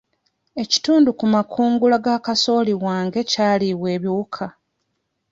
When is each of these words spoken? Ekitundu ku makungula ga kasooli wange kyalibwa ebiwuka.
Ekitundu 0.63 1.09
ku 1.19 1.25
makungula 1.33 1.95
ga 2.05 2.15
kasooli 2.25 2.73
wange 2.83 3.19
kyalibwa 3.31 3.87
ebiwuka. 3.95 4.45